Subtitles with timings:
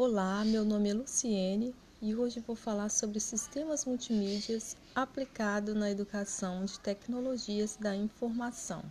[0.00, 6.64] Olá, meu nome é Luciene e hoje vou falar sobre sistemas multimídias aplicado na educação
[6.64, 8.84] de tecnologias da informação.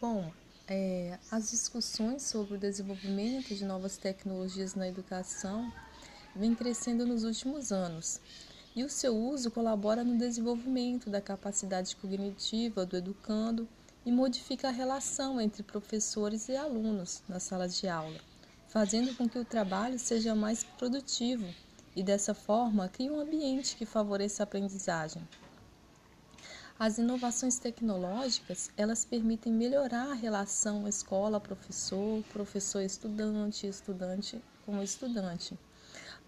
[0.00, 0.32] Bom,
[0.66, 5.72] é, as discussões sobre o desenvolvimento de novas tecnologias na educação
[6.34, 8.20] vêm crescendo nos últimos anos
[8.74, 13.68] e o seu uso colabora no desenvolvimento da capacidade cognitiva do educando
[14.04, 18.25] e modifica a relação entre professores e alunos nas salas de aula
[18.76, 21.48] fazendo com que o trabalho seja mais produtivo
[21.96, 25.26] e dessa forma crie um ambiente que favoreça a aprendizagem.
[26.78, 35.58] As inovações tecnológicas, elas permitem melhorar a relação escola-professor, professor-estudante, estudante com estudante.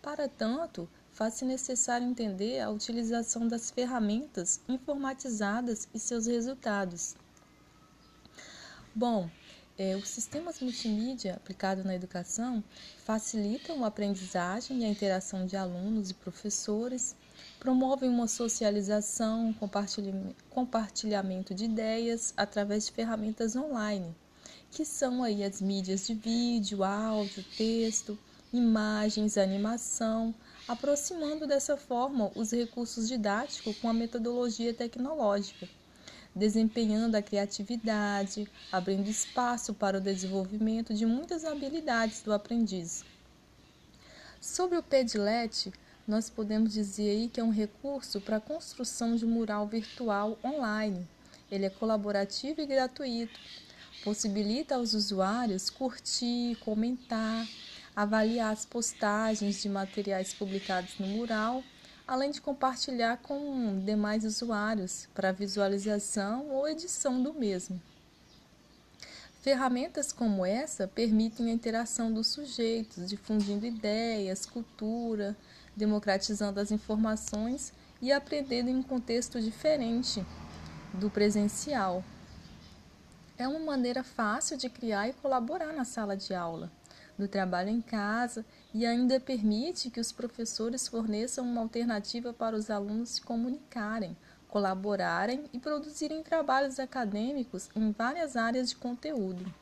[0.01, 7.15] Para tanto, faz-se necessário entender a utilização das ferramentas informatizadas e seus resultados.
[8.95, 9.29] Bom,
[9.79, 12.65] é, os sistemas multimídia aplicados na educação
[13.05, 17.15] facilitam a aprendizagem e a interação de alunos e professores,
[17.61, 19.55] promovem uma socialização,
[20.51, 24.13] compartilhamento de ideias através de ferramentas online,
[24.69, 28.19] que são aí as mídias de vídeo, áudio, texto,
[28.53, 30.35] imagens, animação,
[30.67, 35.69] aproximando dessa forma os recursos didáticos com a metodologia tecnológica
[36.39, 43.05] desempenhando a criatividade, abrindo espaço para o desenvolvimento de muitas habilidades do aprendiz.
[44.41, 45.73] Sobre o Padlet,
[46.07, 51.07] nós podemos dizer aí que é um recurso para a construção de mural virtual online.
[51.51, 53.39] Ele é colaborativo e gratuito.
[54.05, 57.47] Possibilita aos usuários curtir, comentar,
[57.97, 61.65] avaliar as postagens de materiais publicados no mural
[62.09, 67.79] além de compartilhar com demais usuários para visualização ou edição do mesmo.
[69.43, 75.37] Ferramentas como essa permitem a interação dos sujeitos, difundindo ideias, cultura,
[75.77, 80.25] democratizando as informações e aprendendo em um contexto diferente
[80.95, 82.03] do presencial.
[83.37, 86.73] É uma maneira fácil de criar e colaborar na sala de aula
[87.19, 92.71] do trabalho em casa e ainda permite que os professores forneçam uma alternativa para os
[92.71, 94.17] alunos se comunicarem,
[94.49, 99.53] colaborarem e produzirem trabalhos acadêmicos em várias áreas de conteúdo.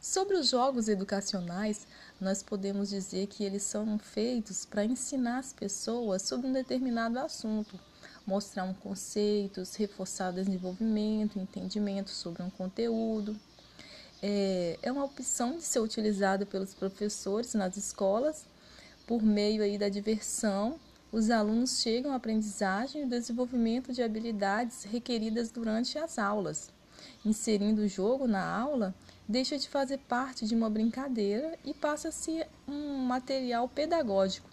[0.00, 1.86] Sobre os jogos educacionais,
[2.20, 7.78] nós podemos dizer que eles são feitos para ensinar as pessoas sobre um determinado assunto,
[8.26, 13.38] mostrar um conceito, reforçar o desenvolvimento, entendimento sobre um conteúdo
[14.22, 18.44] é, é uma opção de ser utilizada pelos professores nas escolas.
[19.06, 20.78] Por meio aí da diversão,
[21.10, 26.70] os alunos chegam à aprendizagem e desenvolvimento de habilidades requeridas durante as aulas.
[27.24, 28.94] Inserindo o jogo na aula,
[29.26, 34.50] deixa de fazer parte de uma brincadeira e passa a ser um material pedagógico.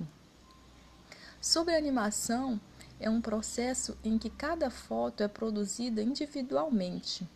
[1.42, 2.60] Sobre a animação,
[3.00, 7.28] é um processo em que cada foto é produzida individualmente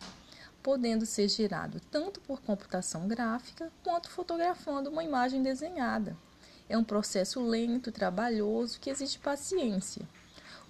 [0.62, 6.16] podendo ser gerado tanto por computação gráfica quanto fotografando uma imagem desenhada.
[6.68, 10.08] É um processo lento, trabalhoso, que exige paciência.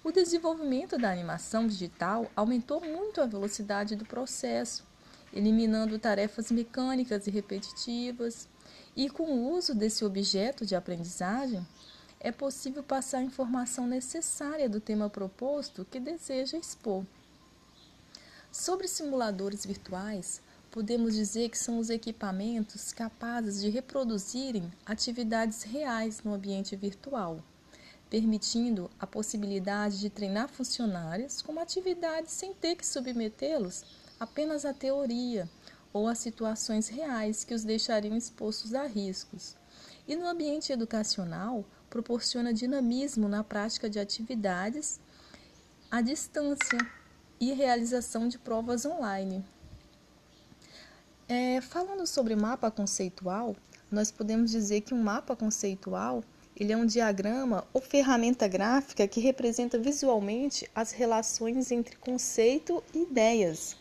[0.03, 4.83] O desenvolvimento da animação digital aumentou muito a velocidade do processo,
[5.31, 8.49] eliminando tarefas mecânicas e repetitivas.
[8.95, 11.65] E com o uso desse objeto de aprendizagem,
[12.19, 17.05] é possível passar a informação necessária do tema proposto que deseja expor.
[18.53, 26.35] Sobre simuladores virtuais, podemos dizer que são os equipamentos capazes de reproduzirem atividades reais no
[26.35, 27.43] ambiente virtual,
[28.11, 33.83] permitindo a possibilidade de treinar funcionários com atividades sem ter que submetê-los
[34.19, 35.49] apenas à teoria
[35.91, 39.55] ou a situações reais que os deixariam expostos a riscos.
[40.07, 44.99] E no ambiente educacional, proporciona dinamismo na prática de atividades
[45.89, 46.77] à distância
[47.51, 49.43] e realização de provas online.
[51.27, 53.55] É, falando sobre mapa conceitual,
[53.91, 56.23] nós podemos dizer que um mapa conceitual
[56.55, 63.03] ele é um diagrama ou ferramenta gráfica que representa visualmente as relações entre conceito e
[63.03, 63.75] ideias.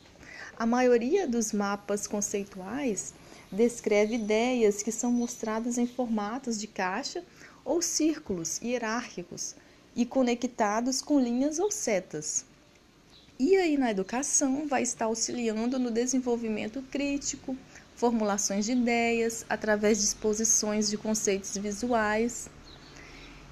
[0.57, 3.13] A maioria dos mapas conceituais
[3.51, 7.23] descreve ideias que são mostradas em formatos de caixa
[7.65, 9.55] ou círculos hierárquicos
[9.95, 12.47] e conectados com linhas ou setas.
[13.45, 17.57] E aí, na educação, vai estar auxiliando no desenvolvimento crítico,
[17.97, 22.49] formulações de ideias, através de exposições de conceitos visuais.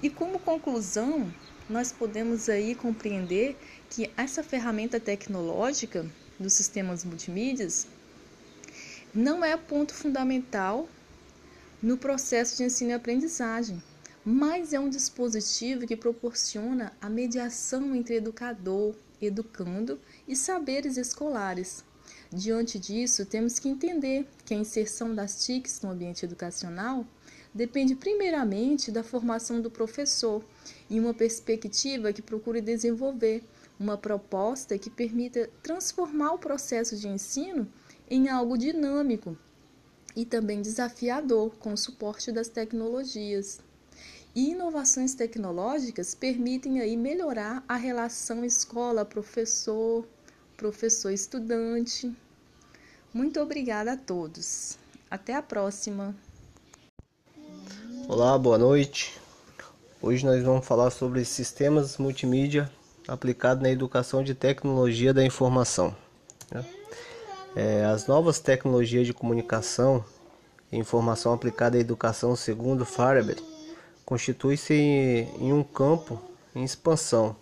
[0.01, 1.29] E como conclusão,
[1.69, 3.57] nós podemos aí compreender
[3.89, 6.05] que essa ferramenta tecnológica
[6.39, 7.85] dos sistemas multimídias
[9.13, 10.87] não é ponto fundamental
[11.83, 13.83] no processo de ensino e aprendizagem,
[14.23, 18.95] mas é um dispositivo que proporciona a mediação entre educador,
[19.25, 21.83] educando e saberes escolares.
[22.31, 27.05] Diante disso, temos que entender que a inserção das TICs no ambiente educacional
[27.53, 30.43] depende primeiramente da formação do professor
[30.89, 33.43] em uma perspectiva que procure desenvolver
[33.79, 37.67] uma proposta que permita transformar o processo de ensino
[38.09, 39.37] em algo dinâmico
[40.15, 43.59] e também desafiador com o suporte das tecnologias.
[44.33, 50.07] E inovações tecnológicas permitem aí melhorar a relação escola-professor,
[50.55, 52.15] professor-estudante.
[53.13, 54.77] Muito obrigada a todos.
[55.09, 56.15] Até a próxima.
[58.07, 59.19] Olá, boa noite.
[60.01, 62.71] Hoje nós vamos falar sobre sistemas multimídia
[63.09, 65.93] aplicados na educação de tecnologia da informação.
[66.49, 66.65] Né?
[67.53, 70.05] É, as novas tecnologias de comunicação
[70.71, 73.50] e informação aplicada à educação, segundo Farber,
[74.05, 76.21] constitui-se em um campo
[76.55, 77.35] em expansão,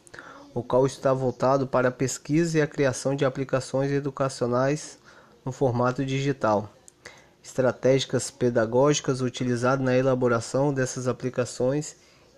[0.54, 4.98] o qual está voltado para a pesquisa e a criação de aplicações educacionais
[5.44, 6.72] no formato digital.
[7.44, 11.96] Estratégicas pedagógicas utilizadas na elaboração dessas aplicações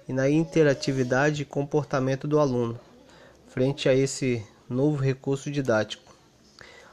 [0.07, 2.79] e na interatividade e comportamento do aluno,
[3.47, 6.13] frente a esse novo recurso didático.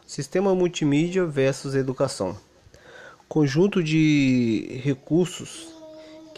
[0.06, 2.36] Sistema multimídia versus educação.
[3.28, 5.77] Conjunto de recursos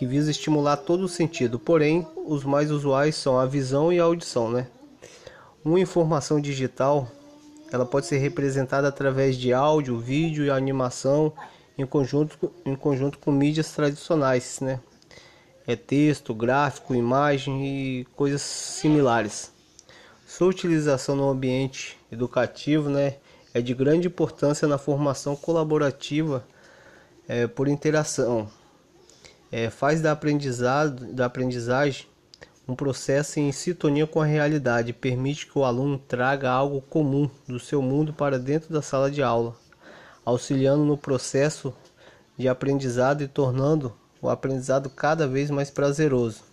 [0.00, 4.04] que visa estimular todo o sentido, porém, os mais usuais são a visão e a
[4.04, 4.66] audição, né?
[5.62, 7.06] Uma informação digital,
[7.70, 11.34] ela pode ser representada através de áudio, vídeo e animação
[11.76, 14.80] em conjunto, em conjunto com mídias tradicionais, né?
[15.66, 19.52] É texto, gráfico, imagem e coisas similares.
[20.26, 23.16] Sua utilização no ambiente educativo, né,
[23.52, 26.42] é de grande importância na formação colaborativa
[27.28, 28.48] é, por interação,
[29.50, 32.06] é, faz da, aprendizado, da aprendizagem
[32.68, 37.58] um processo em sintonia com a realidade, permite que o aluno traga algo comum do
[37.58, 39.56] seu mundo para dentro da sala de aula,
[40.24, 41.74] auxiliando no processo
[42.38, 43.92] de aprendizado e tornando
[44.22, 46.44] o aprendizado cada vez mais prazeroso.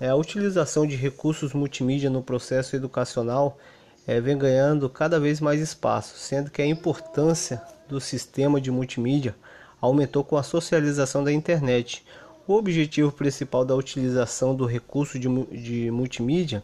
[0.00, 3.58] É, a utilização de recursos multimídia no processo educacional
[4.06, 9.34] é, vem ganhando cada vez mais espaço, sendo que a importância do sistema de multimídia
[9.86, 12.04] aumentou com a socialização da internet.
[12.46, 16.62] O objetivo principal da utilização do recurso de, de multimídia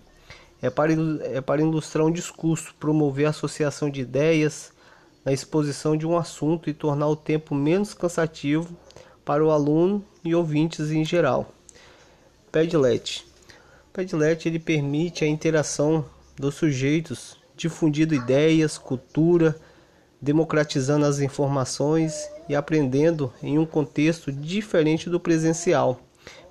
[0.60, 0.92] é para,
[1.22, 4.72] é para ilustrar um discurso, promover a associação de ideias
[5.24, 8.76] na exposição de um assunto e tornar o tempo menos cansativo
[9.24, 11.52] para o aluno e ouvintes em geral.
[12.50, 13.24] Padlet.
[13.92, 16.04] Padlet ele permite a interação
[16.36, 19.56] dos sujeitos, difundindo ideias, cultura,
[20.22, 25.98] democratizando as informações e aprendendo em um contexto diferente do presencial.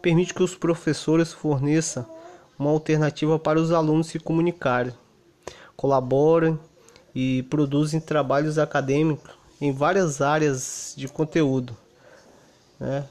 [0.01, 2.05] Permite que os professores forneçam
[2.59, 4.93] uma alternativa para os alunos se comunicarem,
[5.77, 6.59] colaborem
[7.15, 9.31] e produzem trabalhos acadêmicos
[9.61, 11.75] em várias áreas de conteúdo.
[12.77, 13.05] Né?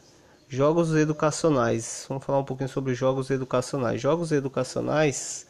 [0.46, 2.04] Jogos educacionais.
[2.08, 4.00] Vamos falar um pouquinho sobre jogos educacionais.
[4.00, 5.46] Jogos educacionais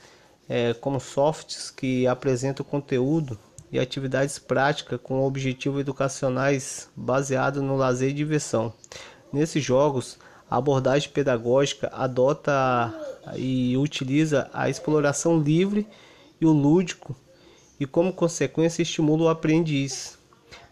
[0.48, 3.38] é, como softs que apresentam conteúdo
[3.72, 8.72] e atividades práticas com objetivos educacionais baseados no lazer e diversão.
[9.32, 10.18] Nesses jogos,
[10.50, 12.92] a abordagem pedagógica adota
[13.36, 15.86] e utiliza a exploração livre
[16.40, 17.14] e o lúdico
[17.78, 20.18] e, como consequência, estimula o aprendiz.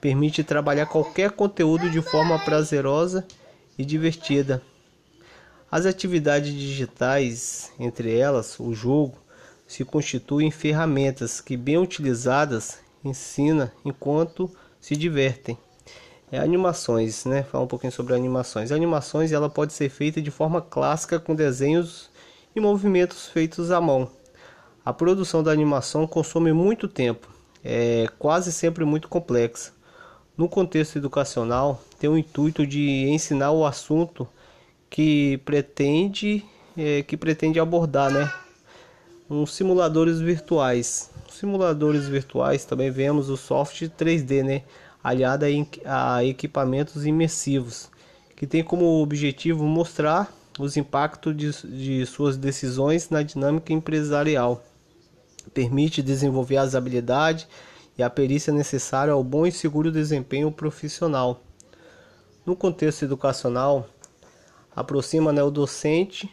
[0.01, 3.25] Permite trabalhar qualquer conteúdo de forma prazerosa
[3.79, 4.61] e divertida.
[5.71, 9.19] As atividades digitais, entre elas o jogo,
[9.67, 12.79] se constituem ferramentas que, bem utilizadas,
[13.09, 14.51] ensina enquanto
[14.81, 15.59] se divertem.
[16.31, 17.43] É, animações, né?
[17.43, 18.71] Falar um pouquinho sobre animações.
[18.71, 22.11] Animações ela pode ser feita de forma clássica com desenhos
[22.55, 24.11] e movimentos feitos à mão.
[24.85, 27.29] A produção da animação consome muito tempo,
[27.65, 29.73] é quase sempre muito complexa.
[30.37, 34.27] No contexto educacional, tem o intuito de ensinar o assunto
[34.89, 36.45] que pretende
[36.77, 38.33] é, que pretende abordar, né?
[39.31, 44.63] Uns simuladores virtuais simuladores virtuais também vemos o software 3D, né,
[45.03, 45.45] aliado
[45.85, 47.89] a equipamentos imersivos,
[48.37, 54.63] que tem como objetivo mostrar os impactos de, de suas decisões na dinâmica empresarial.
[55.55, 57.47] Permite desenvolver as habilidades
[57.97, 61.43] e a perícia necessária ao bom e seguro desempenho profissional.
[62.45, 63.89] No contexto educacional,
[64.75, 66.31] aproxima né, o docente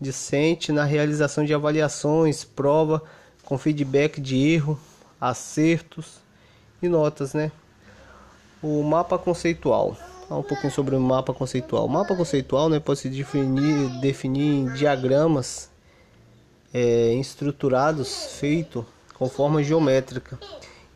[0.00, 3.02] discente na realização de avaliações, prova
[3.44, 4.78] com feedback de erro,
[5.20, 6.20] acertos
[6.80, 7.52] e notas, né?
[8.62, 9.96] O mapa conceitual.
[10.30, 11.86] um pouquinho sobre o mapa conceitual.
[11.86, 15.68] O mapa conceitual né, pode se definir, definir em diagramas
[16.72, 20.38] é, estruturados feitos com forma geométrica,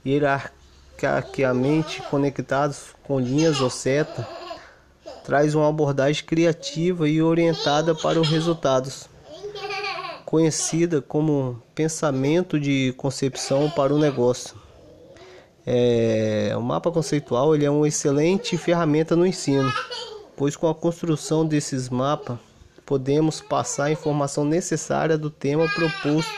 [0.07, 4.27] hierarquicamente conectados com linhas ou seta,
[5.25, 9.09] traz uma abordagem criativa e orientada para os resultados,
[10.27, 14.55] conhecida como pensamento de concepção para o negócio.
[15.67, 19.73] É, o mapa conceitual ele é uma excelente ferramenta no ensino,
[20.37, 22.39] pois com a construção desses mapas
[22.85, 26.31] podemos passar a informação necessária do tema proposto,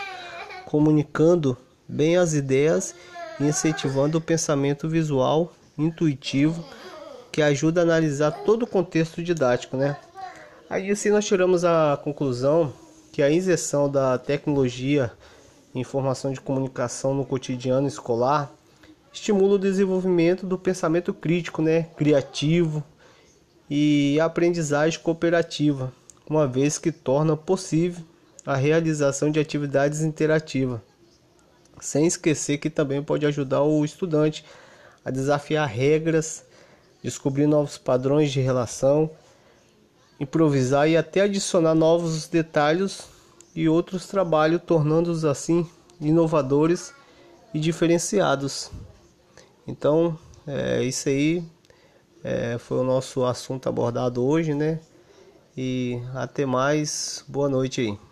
[0.65, 1.57] comunicando
[1.89, 2.95] bem as ideias
[3.41, 6.65] e incentivando o pensamento visual intuitivo
[7.37, 9.95] que ajuda a analisar todo o contexto didático, né?
[10.71, 12.73] Aí assim nós tiramos a conclusão
[13.13, 15.13] que a inserção da tecnologia
[15.75, 18.51] em informação de comunicação no cotidiano escolar
[19.13, 22.83] estimula o desenvolvimento do pensamento crítico, né, criativo
[23.69, 25.93] e aprendizagem cooperativa,
[26.27, 28.03] uma vez que torna possível
[28.47, 30.81] a realização de atividades interativas.
[31.83, 34.43] Sem esquecer que também pode ajudar o estudante
[35.05, 36.46] a desafiar regras,
[37.07, 39.09] descobrir novos padrões de relação,
[40.19, 43.09] improvisar e até adicionar novos detalhes
[43.55, 45.65] e outros trabalhos, tornando-os assim
[46.01, 46.93] inovadores
[47.55, 48.73] e diferenciados.
[49.69, 51.45] Então, é, isso aí
[52.25, 54.81] é, foi o nosso assunto abordado hoje, né?
[55.57, 58.06] E até mais, boa noite aí.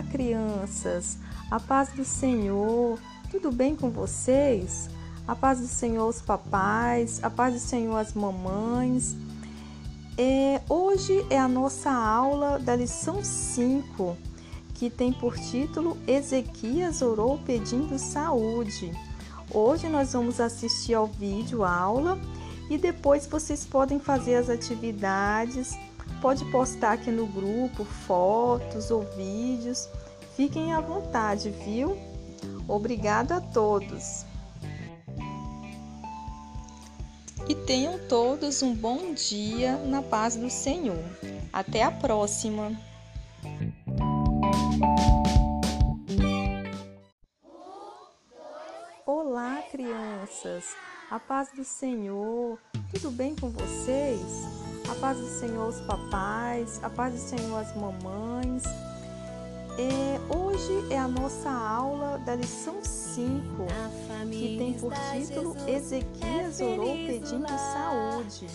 [0.00, 1.18] Olá, crianças!
[1.50, 2.98] A paz do Senhor,
[3.30, 4.88] tudo bem com vocês?
[5.28, 9.14] A paz do Senhor, os papais, a paz do Senhor, as mamães.
[10.16, 14.16] É, hoje é a nossa aula da lição 5,
[14.72, 18.90] que tem por título Ezequias orou pedindo saúde.
[19.52, 22.18] Hoje nós vamos assistir ao vídeo aula
[22.70, 25.78] e depois vocês podem fazer as atividades,
[26.20, 29.88] pode postar aqui no grupo fotos ou vídeos.
[30.36, 31.98] Fiquem à vontade, viu?
[32.68, 34.24] Obrigada a todos.
[37.50, 41.02] e tenham todos um bom dia na paz do Senhor.
[41.52, 42.70] Até a próxima!
[49.04, 50.64] Olá, crianças!
[51.10, 52.56] A paz do Senhor,
[52.92, 54.69] tudo bem com vocês?
[54.90, 58.64] A paz do Senhor, os papais, a paz do Senhor, as mamães.
[59.78, 63.66] É, hoje é a nossa aula da lição 5,
[64.32, 68.48] que tem por título Ezequias orou pedindo saúde.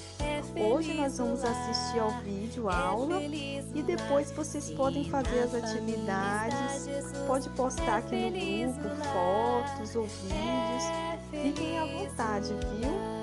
[0.58, 7.50] Hoje nós vamos assistir ao vídeo aula e depois vocês podem fazer as atividades, pode
[7.52, 8.30] postar aqui
[8.66, 10.84] no grupo fotos ou vídeos.
[11.32, 13.15] Fiquem à vontade, viu?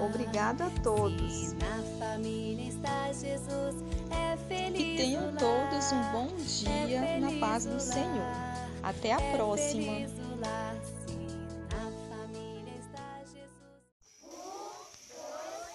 [0.00, 1.54] Obrigada a todos.
[4.74, 8.24] Que tenham todos um bom dia na paz do Senhor.
[8.82, 10.08] Até a próxima!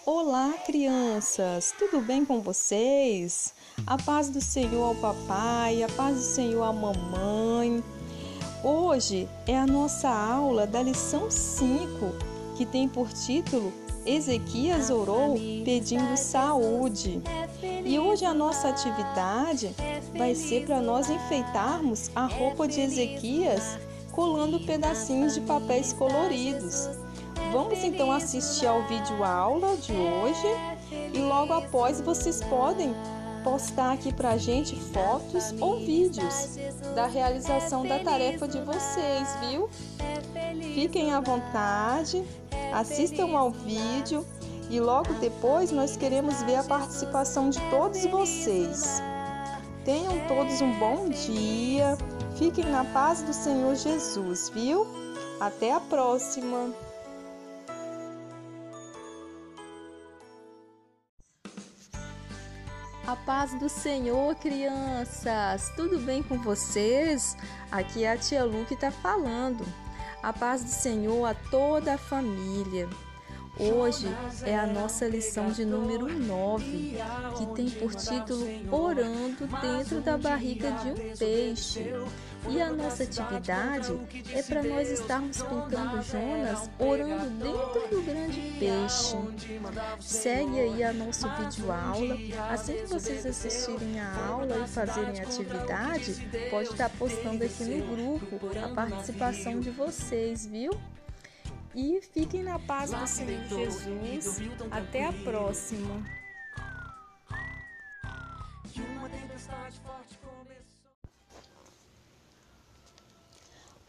[0.04, 1.74] Olá, crianças!
[1.78, 3.54] Tudo bem com vocês?
[3.86, 7.84] A paz do Senhor ao papai, a paz do Senhor à mamãe.
[8.64, 11.78] Hoje é a nossa aula da lição 5,
[12.58, 17.22] que tem por título Ezequias orou pedindo saúde.
[17.84, 19.76] E hoje a nossa atividade
[20.16, 23.78] vai ser para nós enfeitarmos a roupa de Ezequias
[24.12, 26.88] colando pedacinhos de papéis coloridos.
[27.52, 30.48] Vamos então assistir ao vídeo aula de hoje
[31.14, 32.94] e logo após vocês podem
[33.44, 36.58] postar aqui pra gente fotos ou vídeos
[36.96, 39.70] da realização da tarefa de vocês, viu?
[40.74, 42.24] Fiquem à vontade,
[42.74, 44.26] assistam ao vídeo
[44.70, 49.02] e logo depois nós queremos ver a participação de todos vocês.
[49.84, 51.98] Tenham todos um bom dia,
[52.38, 54.88] fiquem na paz do Senhor Jesus, viu?
[55.40, 56.74] Até a próxima!
[63.08, 65.70] A paz do Senhor, crianças!
[65.76, 67.38] Tudo bem com vocês?
[67.72, 69.64] Aqui é a tia Lu que está falando.
[70.26, 72.90] A paz do Senhor a toda a família.
[73.58, 74.08] Hoje
[74.44, 76.98] é a nossa lição de número 9,
[77.38, 81.94] que tem por título Orando dentro da barriga de um peixe.
[82.50, 83.98] E a nossa atividade
[84.34, 89.18] é para nós estarmos pintando Jonas orando dentro do grande peixe.
[90.02, 92.18] Segue aí a nosso vídeo aula.
[92.52, 97.96] Assim que vocês assistirem a aula e fazerem a atividade, pode estar postando aqui no
[97.96, 100.72] grupo a participação de vocês, viu?
[101.78, 104.40] E fiquem na paz do Senhor Jesus.
[104.72, 106.06] Até a próxima.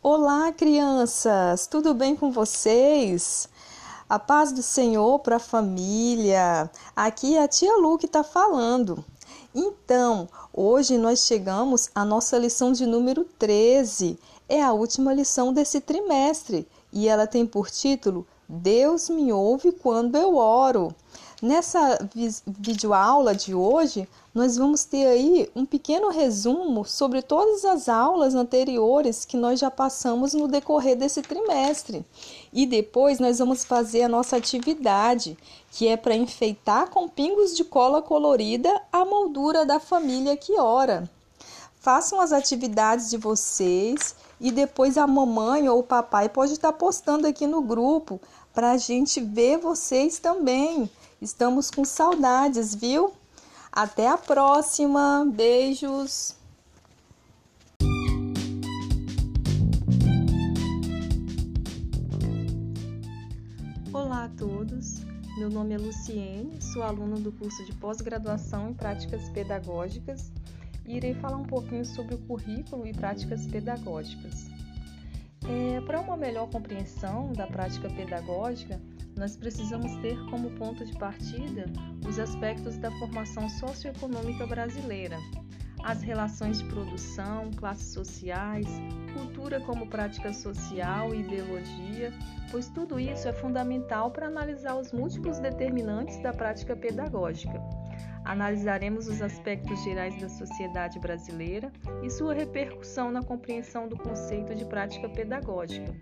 [0.02, 1.68] Olá, crianças!
[1.68, 3.48] Tudo bem com vocês?
[4.08, 6.68] A paz do Senhor para a família.
[6.96, 9.04] Aqui é a tia Lu que está falando.
[9.54, 14.18] Então, hoje nós chegamos à nossa lição de número 13.
[14.48, 16.66] É a última lição desse trimestre
[16.96, 20.94] e ela tem por título Deus me ouve quando eu oro.
[21.42, 21.98] Nessa
[22.46, 29.24] videoaula de hoje, nós vamos ter aí um pequeno resumo sobre todas as aulas anteriores
[29.24, 32.06] que nós já passamos no decorrer desse trimestre.
[32.52, 35.36] E depois nós vamos fazer a nossa atividade,
[35.72, 41.10] que é para enfeitar com pingos de cola colorida a moldura da família que ora.
[41.86, 47.28] Façam as atividades de vocês e depois a mamãe ou o papai pode estar postando
[47.28, 48.20] aqui no grupo
[48.52, 50.90] para a gente ver vocês também.
[51.22, 53.12] Estamos com saudades, viu?
[53.70, 55.24] Até a próxima.
[55.32, 56.34] Beijos.
[63.92, 65.04] Olá a todos.
[65.38, 70.32] Meu nome é Luciene, sou aluna do curso de pós-graduação em práticas pedagógicas
[70.86, 74.48] e irei falar um pouquinho sobre o currículo e práticas pedagógicas.
[75.48, 78.80] É, Para uma melhor compreensão da prática pedagógica,
[79.16, 81.64] nós precisamos ter como ponto de partida
[82.06, 85.16] os aspectos da formação socioeconômica brasileira,
[85.82, 88.66] as relações de produção, classes sociais,
[89.14, 92.12] cultura como prática social e ideologia,
[92.50, 97.58] pois tudo isso é fundamental para analisar os múltiplos determinantes da prática pedagógica.
[98.26, 104.64] Analisaremos os aspectos gerais da sociedade brasileira e sua repercussão na compreensão do conceito de
[104.64, 105.94] prática pedagógica,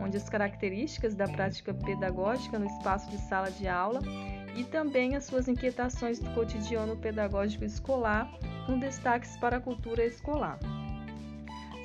[0.00, 4.00] onde as características da prática pedagógica no espaço de sala de aula
[4.56, 8.28] e também as suas inquietações do cotidiano pedagógico escolar,
[8.66, 10.58] com destaques para a cultura escolar.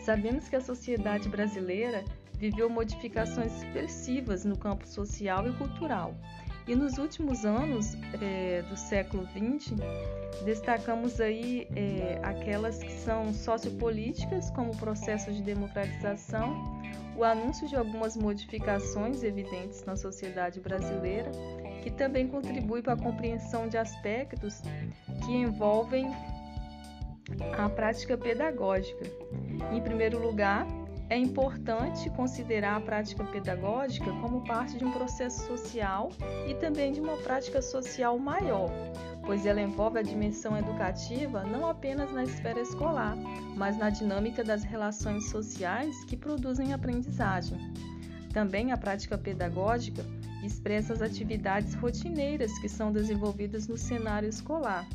[0.04, 6.16] Sabemos que a sociedade brasileira viveu modificações expressivas no campo social e cultural
[6.67, 9.73] e nos últimos anos é, do século XX,
[10.43, 16.82] destacamos aí é, aquelas que são sociopolíticas, como o processo de democratização,
[17.15, 21.32] o anúncio de algumas modificações evidentes na sociedade brasileira,
[21.82, 24.62] que também contribui para a compreensão de aspectos
[25.25, 26.13] que envolvem
[27.58, 29.06] a prática pedagógica.
[29.71, 30.67] Em primeiro lugar,
[31.10, 36.12] é importante considerar a prática pedagógica como parte de um processo social
[36.48, 38.70] e também de uma prática social maior,
[39.26, 43.15] pois ela envolve a dimensão educativa não apenas na esfera escolar,
[43.56, 47.58] mas na dinâmica das relações sociais que produzem aprendizagem.
[48.34, 50.06] Também a prática pedagógica
[50.43, 54.86] expressa as atividades rotineiras que são desenvolvidas no cenário escolar.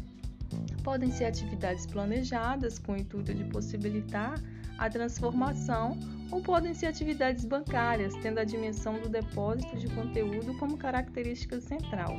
[0.84, 4.34] Podem ser atividades planejadas com o intuito de possibilitar
[4.78, 5.98] a transformação
[6.30, 12.16] ou podem ser atividades bancárias, tendo a dimensão do depósito de conteúdo como característica central.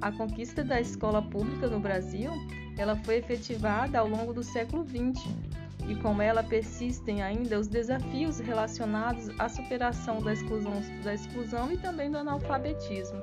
[0.00, 2.30] A conquista da escola pública no Brasil,
[2.76, 5.22] ela foi efetivada ao longo do século XX
[5.88, 11.76] e com ela persistem ainda os desafios relacionados à superação da exclusão, da exclusão e
[11.76, 13.20] também do analfabetismo.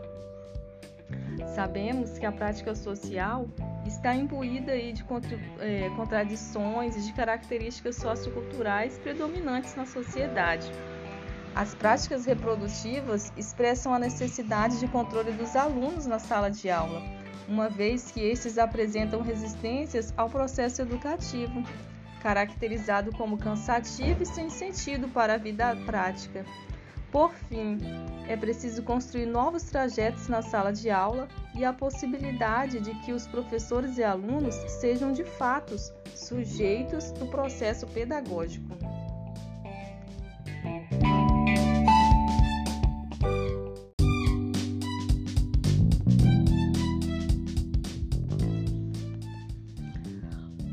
[1.55, 3.47] Sabemos que a prática social
[3.91, 5.03] está imbuída aí de
[5.59, 10.71] é, contradições e de características socioculturais predominantes na sociedade.
[11.53, 17.01] As práticas reprodutivas expressam a necessidade de controle dos alunos na sala de aula,
[17.47, 21.61] uma vez que estes apresentam resistências ao processo educativo,
[22.21, 26.45] caracterizado como cansativo e sem sentido para a vida prática.
[27.11, 27.77] Por fim,
[28.29, 33.27] é preciso construir novos trajetos na sala de aula e a possibilidade de que os
[33.27, 35.75] professores e alunos sejam de fato
[36.15, 38.77] sujeitos do processo pedagógico.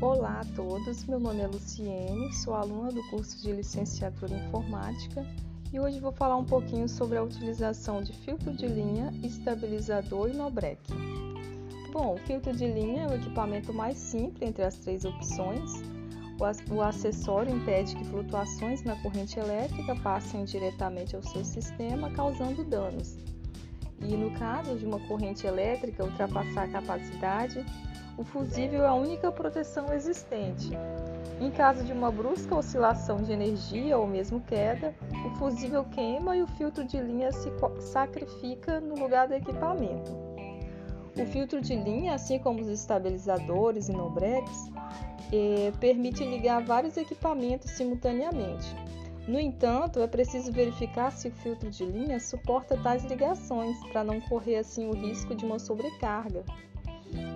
[0.01, 5.25] Olá a todos, meu nome é Luciene, sou aluna do curso de Licenciatura em Informática
[5.71, 10.33] e hoje vou falar um pouquinho sobre a utilização de filtro de linha, estabilizador e
[10.33, 10.81] no-break.
[11.91, 15.83] Bom, o filtro de linha é o equipamento mais simples entre as três opções.
[16.71, 23.17] O acessório impede que flutuações na corrente elétrica passem diretamente ao seu sistema, causando danos.
[24.01, 27.65] E no caso de uma corrente elétrica ultrapassar a capacidade,
[28.17, 30.71] o fusível é a única proteção existente.
[31.41, 34.93] Em caso de uma brusca oscilação de energia ou mesmo queda,
[35.29, 40.11] o fusível queima e o filtro de linha se sacrifica no lugar do equipamento.
[41.15, 44.71] O filtro de linha, assim como os estabilizadores e no-breaks,
[45.31, 48.67] eh, permite ligar vários equipamentos simultaneamente.
[49.27, 54.19] No entanto, é preciso verificar se o filtro de linha suporta tais ligações para não
[54.21, 56.43] correr assim o risco de uma sobrecarga.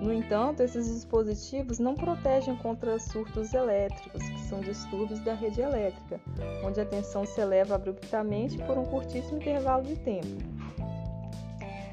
[0.01, 6.19] No entanto, esses dispositivos não protegem contra surtos elétricos, que são distúrbios da rede elétrica,
[6.63, 10.43] onde a tensão se eleva abruptamente por um curtíssimo intervalo de tempo.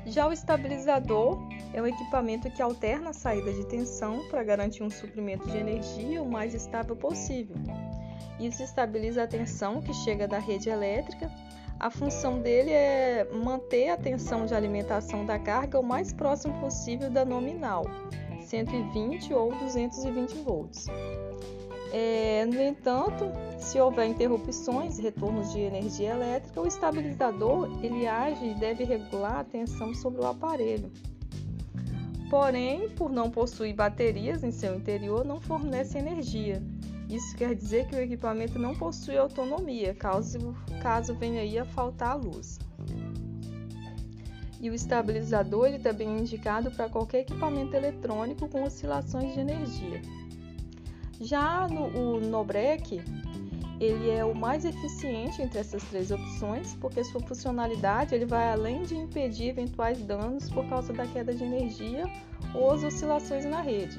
[0.07, 1.39] Já o estabilizador
[1.73, 6.23] é um equipamento que alterna a saída de tensão para garantir um suprimento de energia
[6.23, 7.57] o mais estável possível.
[8.41, 11.31] Isso estabiliza a tensão que chega da rede elétrica
[11.81, 17.11] a função dele é manter a tensão de alimentação da carga o mais próximo possível
[17.11, 17.87] da nominal,
[18.43, 20.87] 120 ou 220 volts.
[21.91, 28.55] É, no entanto, se houver interrupções, retornos de energia elétrica, o estabilizador ele age e
[28.55, 30.93] deve regular a tensão sobre o aparelho.
[32.29, 36.63] Porém, por não possuir baterias em seu interior, não fornece energia
[37.17, 42.11] isso quer dizer que o equipamento não possui autonomia, caso, caso venha aí a faltar
[42.11, 42.59] a luz.
[44.61, 50.03] E o estabilizador ele também é indicado para qualquer equipamento eletrônico com oscilações de energia.
[51.21, 53.03] Já no, o Nobrec,
[53.81, 58.83] ele é o mais eficiente entre essas três opções, porque sua funcionalidade ele vai além
[58.83, 62.05] de impedir eventuais danos por causa da queda de energia
[62.55, 63.99] ou as oscilações na rede.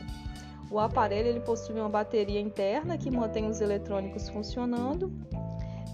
[0.71, 5.11] O aparelho ele possui uma bateria interna que mantém os eletrônicos funcionando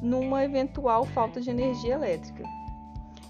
[0.02, 2.44] numa eventual falta de energia elétrica.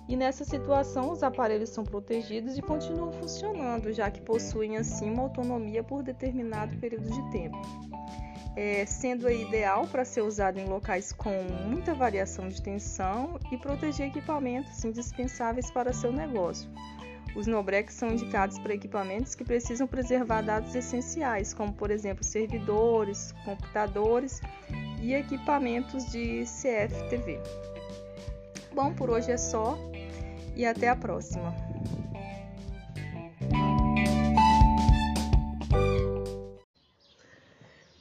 [0.10, 5.24] E nessa situação, os aparelhos são protegidos e continuam funcionando, já que possuem assim uma
[5.24, 7.58] autonomia por determinado período de tempo,
[8.56, 14.08] é, sendo ideal para ser usado em locais com muita variação de tensão e proteger
[14.08, 16.70] equipamentos indispensáveis para seu negócio.
[17.36, 23.34] Os Nobrex são indicados para equipamentos que precisam preservar dados essenciais, como por exemplo servidores,
[23.46, 24.42] computadores
[25.02, 27.40] e equipamentos de CFTV.
[28.74, 29.78] Bom, por hoje é só
[30.56, 31.54] e até a próxima.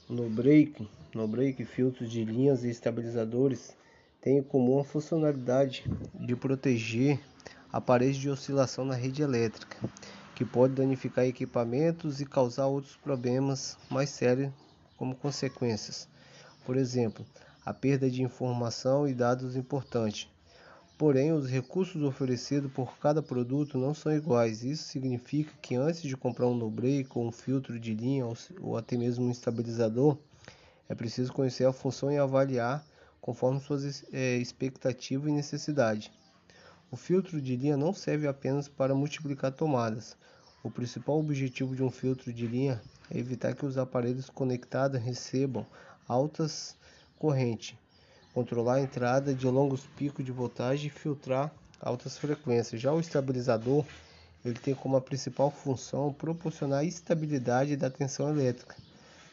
[0.09, 3.77] No break, no break, filtros de linhas e estabilizadores
[4.21, 5.85] têm em comum a funcionalidade
[6.15, 7.19] de proteger
[7.77, 9.77] aparelhos de oscilação na rede elétrica,
[10.35, 14.51] que pode danificar equipamentos e causar outros problemas mais sérios
[14.97, 16.09] como consequências.
[16.65, 17.25] Por exemplo,
[17.67, 20.27] a perda de informação e dados importantes.
[20.97, 24.65] Porém, os recursos oferecidos por cada produto não são iguais.
[24.65, 28.25] Isso significa que antes de comprar um no-break ou um filtro de linha
[28.59, 30.17] ou até mesmo um estabilizador,
[30.89, 32.83] é preciso conhecer a função e avaliar
[33.21, 36.11] conforme suas é, expectativas e necessidades.
[36.97, 40.17] O filtro de linha não serve apenas para multiplicar tomadas.
[40.63, 42.81] O principal objetivo de um filtro de linha
[43.11, 45.67] é evitar que os aparelhos conectados recebam
[46.09, 46.75] altas
[47.19, 47.77] correntes,
[48.33, 52.81] controlar a entrada de longos picos de voltagem e filtrar altas frequências.
[52.81, 53.85] Já o estabilizador,
[54.43, 58.75] ele tem como principal função proporcionar estabilidade da tensão elétrica,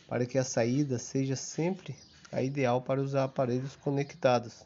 [0.05, 1.95] para que a saída seja sempre
[2.29, 4.65] a ideal para os aparelhos conectados.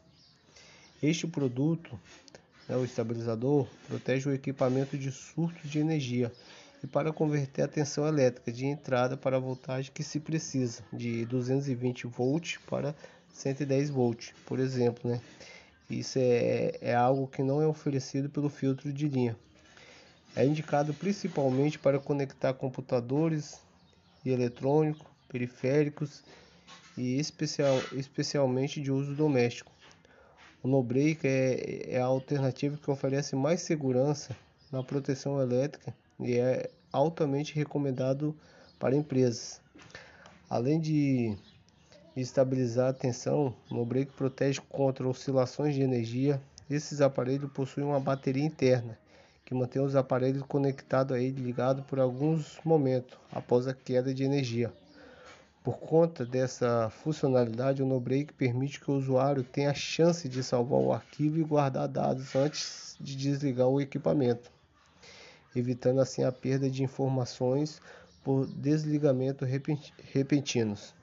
[1.00, 1.96] Este produto
[2.68, 6.30] né, o estabilizador protege o equipamento de surtos de energia
[6.82, 11.24] e para converter a tensão elétrica de entrada para a voltagem que se precisa, de
[11.26, 12.94] 220 volts para
[13.32, 15.10] 110 volts, por exemplo.
[15.10, 15.20] Né?
[15.90, 19.36] Isso é, é algo que não é oferecido pelo filtro de linha.
[20.36, 23.60] É indicado principalmente para conectar computadores
[24.24, 26.22] e eletrônicos, periféricos
[26.96, 29.72] e especial, especialmente de uso doméstico.
[30.62, 34.36] O no-break é, é a alternativa que oferece mais segurança
[34.72, 38.34] na proteção elétrica e é altamente recomendado
[38.78, 39.60] para empresas.
[40.50, 41.36] Além de
[42.16, 46.40] estabilizar a tensão, o no-break protege contra oscilações de energia.
[46.68, 48.98] Esses aparelhos possuem uma bateria interna
[49.48, 54.22] que mantém os aparelhos conectados a ele ligado por alguns momentos após a queda de
[54.22, 54.70] energia.
[55.68, 60.80] Por conta dessa funcionalidade, o NoBreak permite que o usuário tenha a chance de salvar
[60.80, 64.50] o arquivo e guardar dados antes de desligar o equipamento,
[65.54, 67.82] evitando assim a perda de informações
[68.24, 70.94] por desligamento repentinos.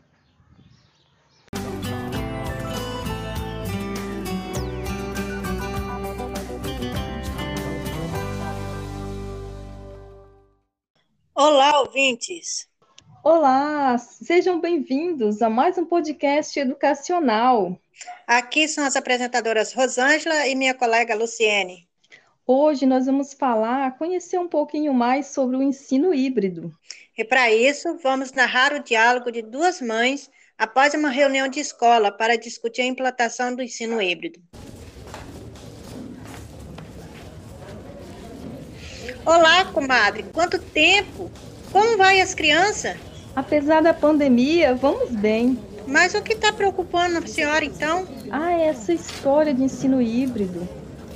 [11.35, 12.67] Olá, ouvintes!
[13.27, 17.75] Olá, sejam bem-vindos a mais um podcast educacional.
[18.27, 21.87] Aqui são as apresentadoras Rosângela e minha colega Luciene.
[22.45, 26.71] Hoje nós vamos falar, conhecer um pouquinho mais sobre o ensino híbrido.
[27.17, 32.11] E para isso, vamos narrar o diálogo de duas mães após uma reunião de escola
[32.11, 34.39] para discutir a implantação do ensino híbrido.
[39.25, 41.31] Olá, comadre, quanto tempo?
[41.71, 43.14] Como vai as crianças?
[43.35, 45.59] Apesar da pandemia, vamos bem.
[45.87, 48.07] Mas o que está preocupando a senhora então?
[48.31, 50.67] Ah, essa história de ensino híbrido.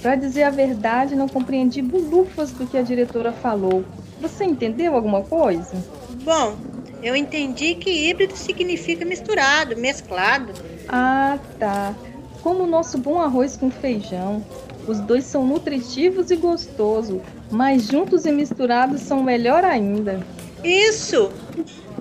[0.01, 3.83] Para dizer a verdade, não compreendi bulufas do que a diretora falou.
[4.21, 5.75] Você entendeu alguma coisa?
[6.23, 6.55] Bom,
[7.01, 10.53] eu entendi que híbrido significa misturado, mesclado.
[10.87, 11.95] Ah, tá.
[12.41, 14.43] Como o nosso bom arroz com feijão.
[14.87, 20.19] Os dois são nutritivos e gostosos, mas juntos e misturados são melhor ainda.
[20.63, 21.31] Isso!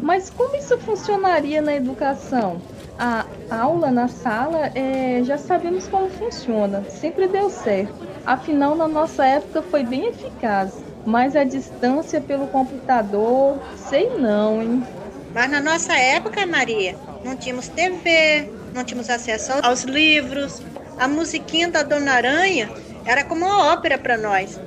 [0.00, 2.62] Mas como isso funcionaria na educação?
[2.98, 8.08] A aula na sala, é, já sabemos como funciona, sempre deu certo.
[8.24, 10.84] Afinal, na nossa época foi bem eficaz.
[11.04, 14.86] Mas a distância pelo computador, sei não, hein?
[15.32, 20.60] Mas na nossa época, Maria, não tínhamos TV, não tínhamos acesso aos livros,
[20.98, 22.70] a musiquinha da Dona Aranha
[23.06, 24.60] era como uma ópera para nós.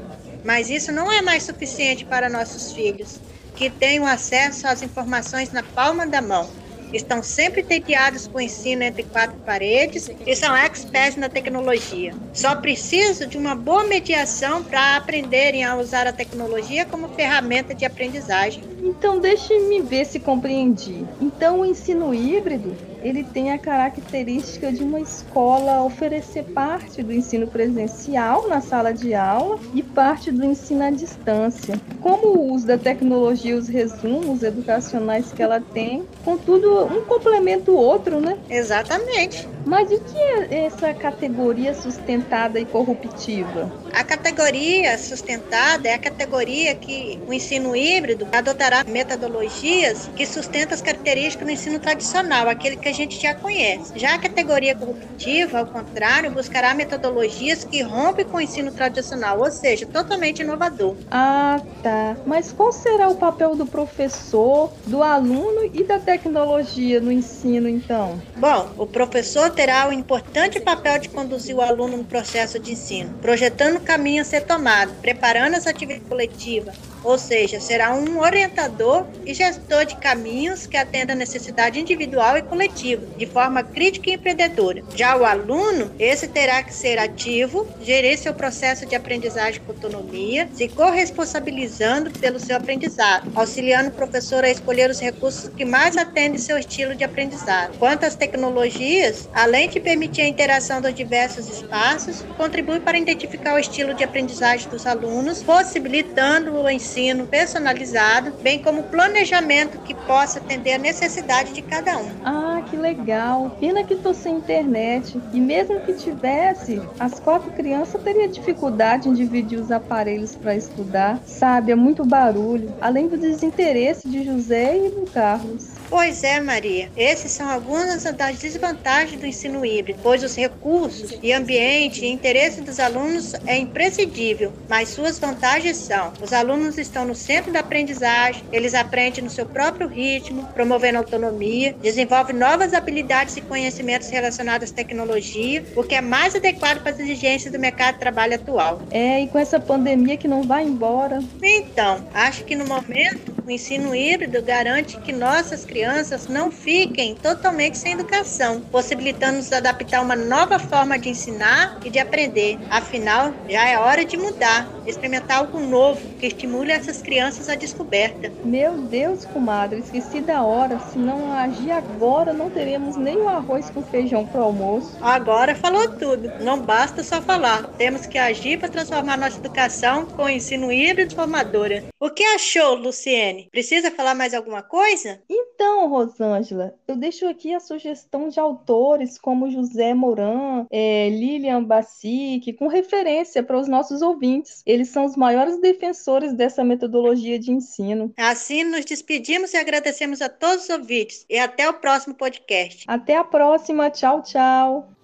[0.43, 3.21] Mas isso não é mais suficiente para nossos filhos,
[3.55, 6.49] que o acesso às informações na palma da mão.
[6.91, 12.17] Estão sempre tediados com o ensino entre quatro paredes e são experts na tecnologia.
[12.33, 17.85] Só preciso de uma boa mediação para aprenderem a usar a tecnologia como ferramenta de
[17.85, 18.70] aprendizagem.
[18.83, 21.05] Então, deixe-me ver se compreendi.
[21.21, 27.47] Então, o ensino híbrido ele tem a característica de uma escola oferecer parte do ensino
[27.47, 31.79] presencial na sala de aula e parte do ensino à distância.
[31.99, 37.75] Como o uso da tecnologia, os resumos educacionais que ela tem, contudo, um complementa o
[37.75, 38.37] outro, né?
[38.49, 39.47] Exatamente.
[39.65, 43.71] Mas o que é essa categoria sustentada e corruptiva?
[43.93, 50.81] A categoria sustentada é a categoria que o ensino híbrido adotará metodologias que sustentam as
[50.81, 53.97] características do ensino tradicional, aquele que a gente já conhece.
[53.97, 59.51] Já a categoria corruptiva, ao contrário, buscará metodologias que rompem com o ensino tradicional, ou
[59.51, 60.95] seja, totalmente inovador.
[61.09, 62.17] Ah, tá.
[62.25, 68.21] Mas qual será o papel do professor, do aluno e da tecnologia no ensino, então?
[68.37, 73.17] Bom, o professor terá o importante papel de conduzir o aluno no processo de ensino,
[73.21, 79.05] projetando o caminho a ser tomado, preparando as atividades coletivas, ou seja, será um orientador
[79.25, 84.13] e gestor de caminhos que atenda a necessidade individual e coletiva, de forma crítica e
[84.13, 84.83] empreendedora.
[84.95, 90.47] Já o aluno, esse terá que ser ativo, gerir seu processo de aprendizagem com autonomia,
[90.53, 96.37] se corresponsabilizando pelo seu aprendizado, auxiliando o professor a escolher os recursos que mais atendem
[96.37, 97.77] seu estilo de aprendizado.
[97.77, 103.59] Quanto às tecnologias, além de permitir a interação dos diversos espaços, contribui para identificar o
[103.59, 110.39] estilo de aprendizagem dos alunos, possibilitando o ensino ensino personalizado, bem como planejamento que possa
[110.39, 112.09] atender a necessidade de cada um.
[112.25, 113.55] Ah, que legal!
[113.59, 115.19] Pena que estou sem internet.
[115.33, 121.19] E mesmo que tivesse, as quatro crianças teriam dificuldade em dividir os aparelhos para estudar.
[121.25, 125.81] Sabe, é muito barulho, além do desinteresse de José e do Carlos.
[125.89, 126.89] Pois é, Maria.
[126.95, 132.61] Esses são algumas das desvantagens do ensino híbrido, pois os recursos e ambiente e interesse
[132.61, 138.43] dos alunos é imprescindível, mas suas vantagens são: os alunos estão no centro da aprendizagem,
[138.51, 144.73] eles aprendem no seu próprio ritmo, promovendo autonomia, desenvolvem novas habilidades e conhecimentos relacionados à
[144.73, 148.81] tecnologia, o que é mais adequado para as exigências do mercado de trabalho atual.
[148.91, 151.19] É, e com essa pandemia que não vai embora.
[151.41, 157.77] Então, acho que no momento o ensino híbrido garante que nossas crianças não fiquem totalmente
[157.77, 162.59] sem educação, possibilitando-nos adaptar uma nova forma de ensinar e de aprender.
[162.69, 168.31] Afinal, já é hora de mudar, experimentar algo novo que estimule essas crianças à descoberta.
[168.43, 170.79] Meu Deus, comadre, esqueci da hora.
[170.79, 174.97] Se não agir agora, não teremos nem o arroz com feijão para almoço.
[175.01, 176.31] Agora falou tudo.
[176.41, 177.67] Não basta só falar.
[177.77, 181.83] Temos que agir para transformar nossa educação com ensino híbrido formadora.
[181.99, 183.47] O que achou, Luciene?
[183.51, 185.21] Precisa falar mais alguma coisa?
[185.29, 192.53] Então, Rosângela, eu deixo aqui a sugestão de autores como José Moran, é, Lilian Bassic,
[192.53, 194.63] com referência para os nossos ouvintes.
[194.65, 198.13] Eles são os maiores defensores dessa metodologia de ensino.
[198.17, 201.25] Assim, nos despedimos e agradecemos a todos os ouvintes.
[201.29, 202.85] E até o próximo podcast.
[202.87, 203.89] Até a próxima.
[203.89, 205.00] Tchau, tchau.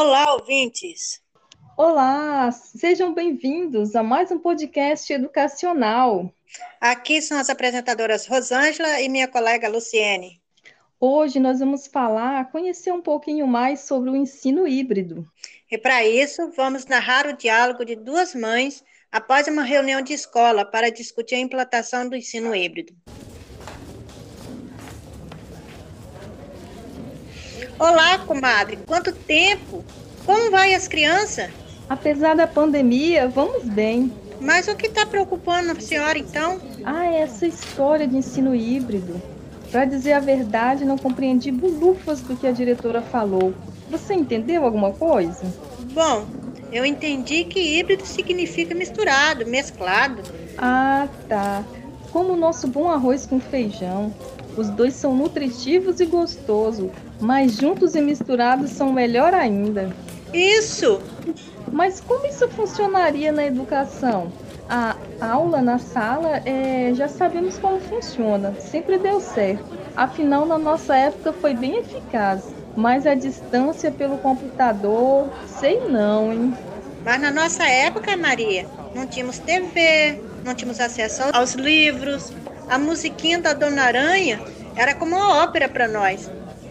[0.00, 1.20] Olá, ouvintes!
[1.76, 6.32] Olá, sejam bem-vindos a mais um podcast educacional.
[6.80, 10.40] Aqui são as apresentadoras Rosângela e minha colega Luciene.
[11.00, 15.26] Hoje nós vamos falar, conhecer um pouquinho mais sobre o ensino híbrido.
[15.68, 20.64] E para isso, vamos narrar o diálogo de duas mães após uma reunião de escola
[20.64, 22.94] para discutir a implantação do ensino híbrido.
[27.78, 29.84] Olá, comadre, quanto tempo?
[30.26, 31.48] Como vai as crianças?
[31.88, 34.12] Apesar da pandemia, vamos bem.
[34.40, 36.60] Mas o que está preocupando a senhora então?
[36.84, 39.22] Ah, essa história de ensino híbrido.
[39.70, 43.54] Para dizer a verdade, não compreendi bulufas do que a diretora falou.
[43.88, 45.44] Você entendeu alguma coisa?
[45.92, 46.26] Bom,
[46.72, 50.20] eu entendi que híbrido significa misturado, mesclado.
[50.58, 51.62] Ah, tá.
[52.10, 54.12] Como o nosso bom arroz com feijão.
[54.58, 56.90] Os dois são nutritivos e gostosos,
[57.20, 59.88] mas juntos e misturados são melhor ainda.
[60.34, 61.00] Isso!
[61.70, 64.32] Mas como isso funcionaria na educação?
[64.68, 69.64] A aula na sala, é, já sabemos como funciona, sempre deu certo.
[69.94, 72.52] Afinal, na nossa época foi bem eficaz.
[72.74, 76.52] Mas a distância pelo computador, sei não, hein?
[77.04, 82.32] Mas na nossa época, Maria, não tínhamos TV, não tínhamos acesso aos livros,
[82.68, 84.40] a musiquinha da Dona Aranha
[84.76, 86.30] era como uma ópera para nós.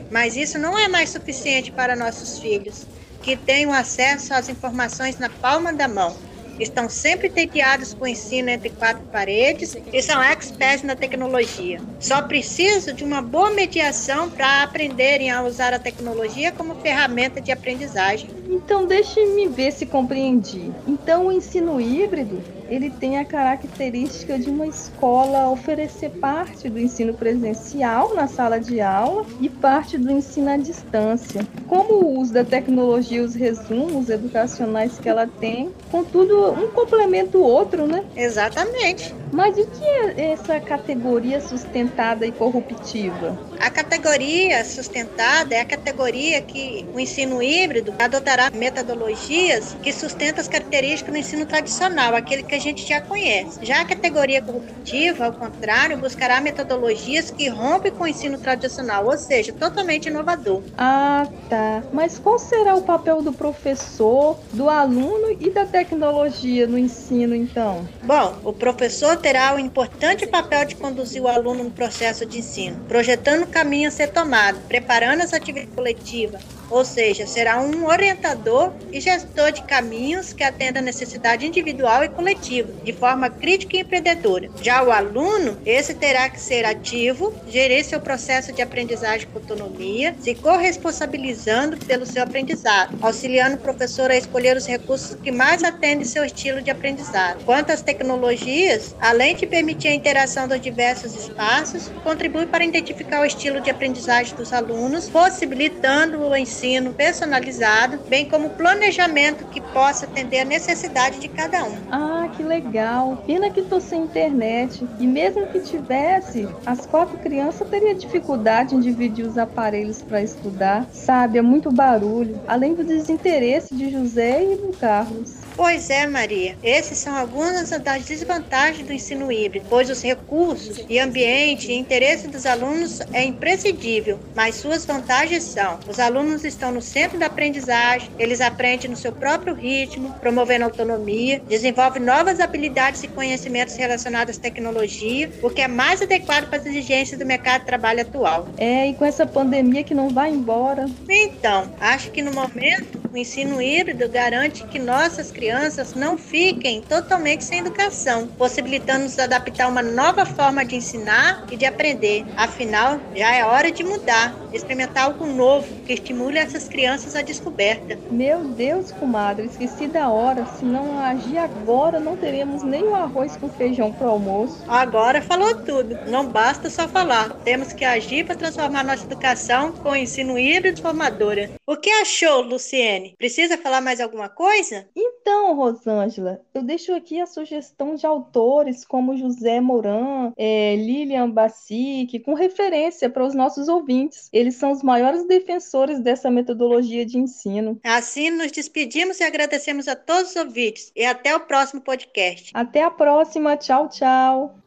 [0.09, 2.85] Mas isso não é mais suficiente para nossos filhos,
[3.21, 6.15] que têm acesso às informações na palma da mão.
[6.59, 11.79] Estão sempre tediados com o ensino entre quatro paredes e são experts na tecnologia.
[11.99, 17.51] Só preciso de uma boa mediação para aprenderem a usar a tecnologia como ferramenta de
[17.51, 18.29] aprendizagem.
[18.49, 20.71] Então, deixe-me ver se compreendi.
[20.87, 27.13] Então, o ensino híbrido ele tem a característica de uma escola oferecer parte do ensino
[27.13, 31.45] presencial na sala de aula e parte do ensino à distância.
[31.67, 37.41] Como o uso da tecnologia, os resumos educacionais que ela tem, contudo, um complementa o
[37.41, 38.03] outro, né?
[38.15, 39.13] Exatamente.
[39.31, 43.37] Mas o que é essa categoria sustentada e corruptiva?
[43.59, 50.47] A categoria sustentada é a categoria que o ensino híbrido adotará metodologias que sustentam as
[50.47, 53.63] características do ensino tradicional, aquele que a gente já conhece.
[53.63, 59.17] Já a categoria corruptiva, ao contrário, buscará metodologias que rompem com o ensino tradicional, ou
[59.17, 60.61] seja, totalmente inovador.
[60.77, 61.83] Ah, tá.
[61.93, 67.87] Mas qual será o papel do professor, do aluno e da tecnologia no ensino, então?
[68.03, 72.83] Bom, o professor terá o importante papel de conduzir o aluno no processo de ensino,
[72.87, 78.73] projetando o caminho a ser tomado, preparando as atividades coletivas, ou seja, será um orientador
[78.91, 83.81] e gestor de caminhos que atenda a necessidade individual e coletiva, de forma crítica e
[83.81, 84.49] empreendedora.
[84.61, 90.15] Já o aluno, esse terá que ser ativo, gerir seu processo de aprendizagem com autonomia,
[90.19, 96.05] se corresponsabilizando pelo seu aprendizado, auxiliando o professor a escolher os recursos que mais atendem
[96.05, 97.43] seu estilo de aprendizado.
[97.45, 103.25] Quanto às tecnologias, além de permitir a interação dos diversos espaços, contribui para identificar o
[103.25, 110.05] estilo de aprendizagem dos alunos, possibilitando o ensino ensino personalizado, bem como planejamento que possa
[110.05, 111.77] atender a necessidade de cada um.
[111.91, 113.23] Ah, que legal!
[113.27, 114.87] Pena que estou sem internet.
[114.99, 120.87] E mesmo que tivesse, as quatro crianças teriam dificuldade em dividir os aparelhos para estudar.
[120.91, 125.46] Sabe, é muito barulho, além do desinteresse de José e do Carlos.
[125.57, 126.55] Pois é, Maria.
[126.61, 132.27] Esses são algumas das desvantagens do ensino híbrido, pois os recursos e ambiente e interesse
[132.27, 138.07] dos alunos é imprescindível, mas suas vantagens são: os alunos estão no centro da aprendizagem,
[138.19, 144.39] eles aprendem no seu próprio ritmo, promovendo autonomia, desenvolvem novas habilidades e conhecimentos relacionados à
[144.39, 148.47] tecnologia, o que é mais adequado para as exigências do mercado de trabalho atual.
[148.59, 150.85] É, e com essa pandemia que não vai embora.
[151.09, 157.43] Então, acho que no momento o ensino híbrido garante que nossas crianças não fiquem totalmente
[157.43, 162.25] sem educação, possibilitando-nos adaptar uma nova forma de ensinar e de aprender.
[162.35, 167.97] Afinal, já é hora de mudar, experimentar algo novo que estimule essas crianças à descoberta.
[168.11, 170.45] Meu Deus, comadre, esqueci da hora.
[170.57, 174.63] Se não agir agora, não teremos nem o arroz com feijão para o almoço.
[174.67, 175.97] Agora falou tudo.
[176.07, 177.29] Não basta só falar.
[177.43, 181.49] Temos que agir para transformar nossa educação com ensino híbrido formadora.
[181.65, 183.06] O que achou, Luciene?
[183.17, 184.87] Precisa falar mais alguma coisa?
[184.95, 192.19] Então, Rosângela, eu deixo aqui a sugestão de autores como José Moran, é, Lilian Bassic,
[192.19, 194.29] com referência para os nossos ouvintes.
[194.31, 197.79] Eles são os maiores defensores dessa metodologia de ensino.
[197.83, 200.91] Assim, nos despedimos e agradecemos a todos os ouvintes.
[200.95, 202.51] E até o próximo podcast.
[202.53, 203.57] Até a próxima.
[203.57, 204.66] Tchau, tchau.